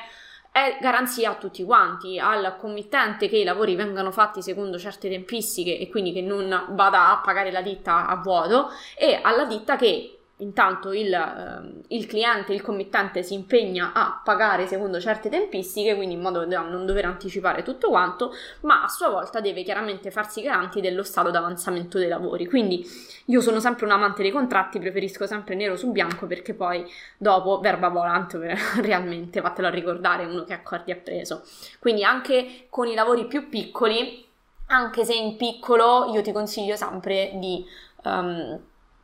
è 0.53 0.79
garanzia 0.81 1.31
a 1.31 1.35
tutti 1.35 1.65
quanti, 1.65 2.19
al 2.19 2.57
committente 2.57 3.29
che 3.29 3.39
i 3.39 3.45
lavori 3.45 3.77
vengano 3.77 4.11
fatti 4.11 4.43
secondo 4.43 4.79
certe 4.79 5.09
tempistiche 5.09 5.79
e 5.79 5.89
quindi 5.89 6.13
che 6.13 6.23
non 6.23 6.67
vada 6.71 7.11
a 7.11 7.19
pagare 7.19 7.53
la 7.53 7.63
ditta 7.63 8.07
a 8.07 8.17
vuoto 8.17 8.71
e 8.97 9.19
alla 9.23 9.45
ditta 9.45 9.77
che 9.77 10.20
intanto 10.41 10.93
il, 10.93 11.13
eh, 11.13 11.95
il, 11.95 12.07
cliente, 12.07 12.53
il 12.53 12.63
committente 12.63 13.23
si 13.23 13.35
impegna 13.35 13.93
a 13.95 14.21
pagare 14.23 14.67
secondo 14.67 15.01
certe 15.01 15.29
tempistiche, 15.29 15.95
quindi 15.95 16.15
in 16.15 16.21
modo 16.21 16.45
da 16.45 16.61
non 16.61 16.87
dover 16.87 17.05
anticipare 17.07 17.63
tutto 17.63 17.89
quanto, 17.89 18.33
ma 18.61 18.83
a 18.83 18.89
sua 18.89 19.09
volta 19.09 19.41
deve 19.41 19.63
chiaramente 19.63 20.11
farsi 20.11 20.43
garanti 20.43 20.81
dello 20.81 21.03
stato 21.03 21.31
d'avanzamento 21.31 21.99
dei 21.99 22.09
lavori. 22.09 22.47
Quindi 22.47 22.85
io 23.27 23.41
sono 23.41 23.61
sempre 23.61 23.85
un 23.85 23.93
amante 23.93 24.23
dei 24.23 24.31
contratti, 24.31 24.79
preferisco 24.79 25.27
sempre 25.27 25.55
nero 25.55 25.77
su 25.77 25.91
bianco 25.91 26.27
perché 26.27 26.55
poi 26.55 26.85
dopo 27.17 27.61
verba 27.61 27.89
volant 27.89 28.39
realmente, 28.81 29.41
fatelo 29.41 29.69
ricordare 29.71 30.25
uno 30.25 30.45
che 30.45 30.53
accordi 30.53 30.93
ha 30.93 30.97
preso. 30.97 31.43
Quindi 31.79 32.05
anche 32.05 32.67
con 32.69 32.87
i 32.87 32.95
lavori 32.95 33.27
più 33.27 33.49
piccoli, 33.49 34.27
anche 34.67 35.05
se 35.05 35.15
in 35.15 35.37
piccolo, 35.37 36.11
io 36.13 36.23
ti 36.23 36.33
consiglio 36.33 36.77
sempre 36.77 37.33
di... 37.35 37.65
Um, 38.03 38.59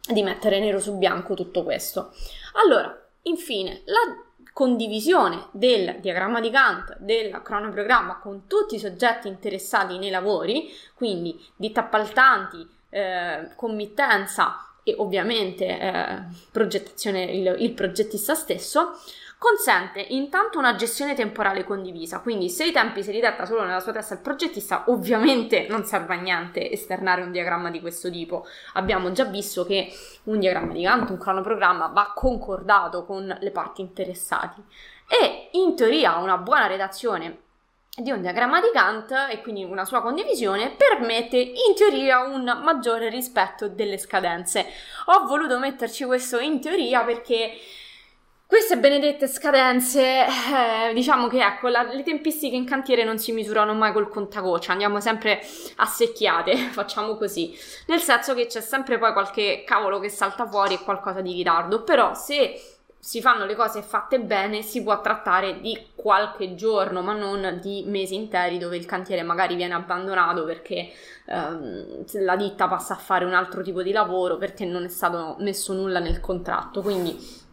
di 0.08 0.22
mettere 0.22 0.60
nero 0.60 0.78
su 0.78 0.96
bianco 0.96 1.34
tutto 1.34 1.62
questo. 1.62 2.12
Allora, 2.64 2.96
infine, 3.22 3.82
la 3.86 4.25
condivisione 4.52 5.48
del 5.50 5.98
diagramma 6.00 6.40
di 6.40 6.50
Gantt, 6.50 6.96
del 6.98 7.42
cronoprogramma 7.42 8.18
con 8.18 8.46
tutti 8.46 8.76
i 8.76 8.78
soggetti 8.78 9.28
interessati 9.28 9.98
nei 9.98 10.10
lavori, 10.10 10.70
quindi 10.94 11.38
ditta 11.54 11.80
appaltanti, 11.80 12.66
eh, 12.88 13.50
committenza 13.54 14.66
e 14.88 14.94
ovviamente 14.98 15.66
eh, 15.66 16.22
il, 17.32 17.56
il 17.58 17.72
progettista 17.72 18.34
stesso, 18.34 18.92
consente 19.36 19.98
intanto 20.10 20.58
una 20.58 20.76
gestione 20.76 21.14
temporale 21.14 21.64
condivisa, 21.64 22.20
quindi 22.20 22.48
se 22.48 22.66
i 22.66 22.70
tempi 22.70 23.02
si 23.02 23.10
ridetta 23.10 23.46
solo 23.46 23.64
nella 23.64 23.80
sua 23.80 23.90
testa 23.90 24.14
il 24.14 24.20
progettista, 24.20 24.84
ovviamente 24.86 25.66
non 25.68 25.84
serve 25.84 26.14
a 26.14 26.20
niente 26.20 26.70
esternare 26.70 27.22
un 27.22 27.32
diagramma 27.32 27.68
di 27.68 27.80
questo 27.80 28.08
tipo. 28.12 28.46
Abbiamo 28.74 29.10
già 29.10 29.24
visto 29.24 29.66
che 29.66 29.92
un 30.24 30.38
diagramma 30.38 30.72
di 30.72 30.82
Gantt, 30.82 31.10
un 31.10 31.18
cronoprogramma, 31.18 31.88
va 31.88 32.12
concordato 32.14 33.04
con 33.04 33.36
le 33.40 33.50
parti 33.50 33.80
interessate 33.80 34.62
e 35.08 35.48
in 35.58 35.74
teoria 35.74 36.16
una 36.18 36.38
buona 36.38 36.68
redazione 36.68 37.45
di 37.98 38.10
un 38.10 38.20
diagramma 38.20 38.60
di 38.60 38.68
Gantt 38.74 39.10
e 39.30 39.40
quindi 39.40 39.64
una 39.64 39.86
sua 39.86 40.02
condivisione 40.02 40.70
permette 40.70 41.38
in 41.38 41.74
teoria 41.74 42.20
un 42.20 42.60
maggiore 42.62 43.08
rispetto 43.08 43.68
delle 43.68 43.96
scadenze. 43.96 44.66
Ho 45.06 45.26
voluto 45.26 45.58
metterci 45.58 46.04
questo 46.04 46.38
in 46.38 46.60
teoria 46.60 47.02
perché 47.04 47.52
queste 48.46 48.76
benedette 48.76 49.26
scadenze, 49.26 50.24
eh, 50.26 50.92
diciamo 50.92 51.26
che 51.26 51.42
ecco, 51.42 51.68
la, 51.68 51.82
le 51.82 52.02
tempistiche 52.02 52.54
in 52.54 52.66
cantiere 52.66 53.02
non 53.02 53.18
si 53.18 53.32
misurano 53.32 53.72
mai 53.72 53.92
col 53.92 54.10
contagoccia, 54.10 54.72
andiamo 54.72 55.00
sempre 55.00 55.40
a 55.76 55.86
secchiate, 55.86 56.54
facciamo 56.70 57.16
così. 57.16 57.58
Nel 57.86 58.00
senso 58.00 58.34
che 58.34 58.46
c'è 58.46 58.60
sempre 58.60 58.98
poi 58.98 59.12
qualche 59.12 59.64
cavolo 59.66 59.98
che 60.00 60.10
salta 60.10 60.46
fuori 60.46 60.74
e 60.74 60.80
qualcosa 60.80 61.22
di 61.22 61.32
ritardo, 61.32 61.82
però 61.82 62.14
se 62.14 62.75
si 62.98 63.20
fanno 63.20 63.44
le 63.44 63.54
cose 63.54 63.82
fatte 63.82 64.20
bene 64.20 64.62
si 64.62 64.82
può 64.82 65.00
trattare 65.00 65.60
di 65.60 65.88
qualche 65.94 66.54
giorno, 66.54 67.02
ma 67.02 67.12
non 67.12 67.58
di 67.60 67.84
mesi 67.86 68.14
interi 68.14 68.58
dove 68.58 68.76
il 68.76 68.86
cantiere 68.86 69.22
magari 69.22 69.54
viene 69.54 69.74
abbandonato 69.74 70.44
perché 70.44 70.90
ehm, 71.26 72.04
la 72.24 72.36
ditta 72.36 72.66
passa 72.68 72.94
a 72.94 72.98
fare 72.98 73.24
un 73.24 73.34
altro 73.34 73.62
tipo 73.62 73.82
di 73.82 73.92
lavoro 73.92 74.36
perché 74.36 74.64
non 74.64 74.84
è 74.84 74.88
stato 74.88 75.36
messo 75.38 75.72
nulla 75.72 76.00
nel 76.00 76.20
contratto. 76.20 76.82
Quindi 76.82 77.44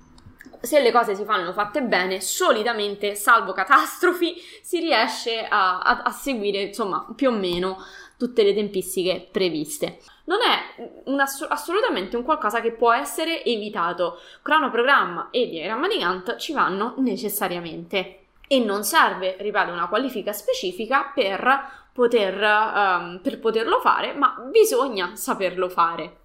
se 0.64 0.80
le 0.82 0.92
cose 0.92 1.14
si 1.14 1.26
fanno 1.26 1.52
fatte 1.52 1.82
bene, 1.82 2.22
solitamente, 2.22 3.16
salvo 3.16 3.52
catastrofi, 3.52 4.36
si 4.62 4.80
riesce 4.80 5.46
a, 5.46 5.80
a, 5.80 6.04
a 6.04 6.12
seguire, 6.12 6.62
insomma, 6.62 7.06
più 7.16 7.30
o 7.30 7.32
meno 7.32 7.84
tutte 8.24 8.44
le 8.44 8.54
tempistiche 8.54 9.28
previste. 9.30 10.00
Non 10.26 10.38
è 10.42 11.02
un 11.06 11.20
ass- 11.20 11.46
assolutamente 11.50 12.16
un 12.16 12.24
qualcosa 12.24 12.62
che 12.62 12.72
può 12.72 12.94
essere 12.94 13.44
evitato. 13.44 14.18
Cronoprogramma 14.42 15.28
e 15.30 15.50
diagramma 15.50 15.90
di 15.90 15.98
Gantt 15.98 16.38
ci 16.38 16.54
vanno 16.54 16.94
necessariamente 17.00 18.20
e 18.48 18.60
non 18.60 18.86
serve, 18.86 19.36
ripeto, 19.38 19.74
una 19.74 19.90
qualifica 19.90 20.32
specifica 20.32 21.12
per, 21.14 21.90
poter, 21.92 22.36
um, 22.42 23.20
per 23.22 23.40
poterlo 23.40 23.82
fare, 23.82 24.14
ma 24.14 24.36
bisogna 24.50 25.18
saperlo 25.18 25.68
fare. 25.68 26.20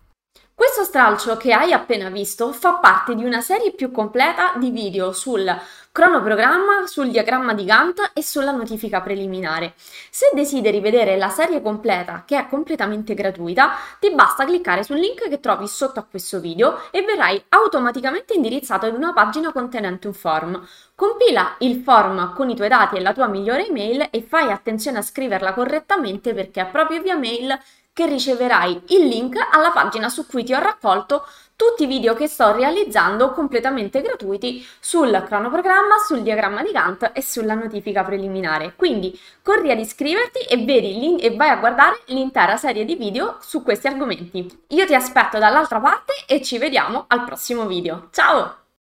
Questo 0.58 0.82
stralcio 0.82 1.36
che 1.36 1.52
hai 1.52 1.72
appena 1.72 2.10
visto 2.10 2.52
fa 2.52 2.74
parte 2.78 3.14
di 3.14 3.22
una 3.24 3.40
serie 3.40 3.70
più 3.70 3.92
completa 3.92 4.54
di 4.56 4.72
video 4.72 5.12
sul 5.12 5.48
cronoprogramma, 5.92 6.84
sul 6.88 7.10
diagramma 7.10 7.54
di 7.54 7.64
Gantt 7.64 8.10
e 8.12 8.24
sulla 8.24 8.50
notifica 8.50 9.00
preliminare. 9.00 9.74
Se 10.10 10.32
desideri 10.34 10.80
vedere 10.80 11.16
la 11.16 11.28
serie 11.28 11.62
completa, 11.62 12.24
che 12.26 12.36
è 12.36 12.48
completamente 12.48 13.14
gratuita, 13.14 13.70
ti 14.00 14.12
basta 14.12 14.44
cliccare 14.44 14.82
sul 14.82 14.98
link 14.98 15.28
che 15.28 15.38
trovi 15.38 15.68
sotto 15.68 16.00
a 16.00 16.06
questo 16.08 16.40
video 16.40 16.90
e 16.90 17.02
verrai 17.02 17.40
automaticamente 17.50 18.34
indirizzato 18.34 18.86
ad 18.86 18.96
una 18.96 19.12
pagina 19.12 19.52
contenente 19.52 20.08
un 20.08 20.14
form. 20.14 20.66
Compila 20.96 21.54
il 21.58 21.82
form 21.84 22.34
con 22.34 22.50
i 22.50 22.56
tuoi 22.56 22.68
dati 22.68 22.96
e 22.96 23.00
la 23.00 23.12
tua 23.12 23.28
migliore 23.28 23.68
email 23.68 24.08
e 24.10 24.22
fai 24.22 24.50
attenzione 24.50 24.98
a 24.98 25.02
scriverla 25.02 25.54
correttamente 25.54 26.34
perché 26.34 26.62
è 26.62 26.66
proprio 26.66 27.00
via 27.00 27.16
mail 27.16 27.56
che 27.98 28.06
riceverai 28.06 28.82
il 28.90 29.08
link 29.08 29.34
alla 29.50 29.72
pagina 29.72 30.08
su 30.08 30.24
cui 30.24 30.44
ti 30.44 30.54
ho 30.54 30.60
raccolto 30.60 31.26
tutti 31.56 31.82
i 31.82 31.86
video 31.86 32.14
che 32.14 32.28
sto 32.28 32.52
realizzando 32.52 33.32
completamente 33.32 34.00
gratuiti 34.00 34.64
sul 34.78 35.24
cronoprogramma, 35.26 35.96
sul 36.06 36.22
diagramma 36.22 36.62
di 36.62 36.70
Gantt 36.70 37.10
e 37.12 37.20
sulla 37.20 37.54
notifica 37.54 38.04
preliminare. 38.04 38.74
Quindi 38.76 39.18
corri 39.42 39.72
ad 39.72 39.80
iscriverti 39.80 40.38
e, 40.48 40.64
vedi 40.64 41.16
e 41.16 41.34
vai 41.34 41.48
a 41.48 41.56
guardare 41.56 42.02
l'intera 42.06 42.56
serie 42.56 42.84
di 42.84 42.94
video 42.94 43.38
su 43.40 43.64
questi 43.64 43.88
argomenti. 43.88 44.46
Io 44.68 44.86
ti 44.86 44.94
aspetto 44.94 45.40
dall'altra 45.40 45.80
parte 45.80 46.12
e 46.28 46.40
ci 46.40 46.56
vediamo 46.58 47.06
al 47.08 47.24
prossimo 47.24 47.66
video. 47.66 48.10
Ciao! 48.12 48.57